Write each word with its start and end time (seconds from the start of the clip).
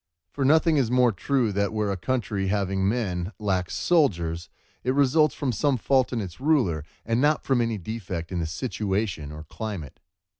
For 0.31 0.43
nothing 0.43 0.77
is 0.77 0.89
more 0.89 1.11
true 1.11 1.51
than 1.51 1.61
that 1.61 1.73
where 1.73 1.91
a 1.91 1.95
country, 1.95 2.47
having 2.47 2.89
men, 2.89 3.33
lacks 3.37 3.75
soldiers, 3.75 4.49
it 4.83 4.95
results 4.95 5.35
from 5.35 5.51
some 5.51 5.77
fault 5.77 6.11
in 6.11 6.21
its 6.21 6.41
ruler, 6.41 6.83
and 7.05 7.21
not 7.21 7.43
from 7.43 7.61
any 7.61 7.77
defect 7.77 8.31
in 8.31 8.39
the 8.39 8.47
situation 8.47 9.31
or 9.31 9.43
climate. 9.43 9.99